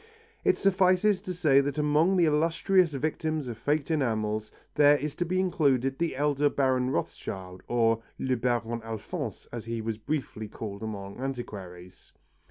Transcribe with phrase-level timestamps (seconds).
[0.43, 5.25] It suffices to say that among the illustrious victims of faked enamels there is to
[5.25, 10.81] be included the elder Baron Rothschild, or le Baron Alphonse as he was briefly called
[10.81, 12.13] among antiquaries.